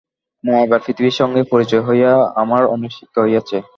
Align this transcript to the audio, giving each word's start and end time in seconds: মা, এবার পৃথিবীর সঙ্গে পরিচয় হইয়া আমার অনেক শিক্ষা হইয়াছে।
মা, 0.43 0.55
এবার 0.65 0.79
পৃথিবীর 0.85 1.17
সঙ্গে 1.19 1.41
পরিচয় 1.51 1.83
হইয়া 1.87 2.11
আমার 2.35 2.61
অনেক 2.75 2.91
শিক্ষা 2.93 3.19
হইয়াছে। 3.23 3.57